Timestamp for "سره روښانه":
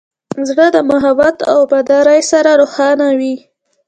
2.31-3.07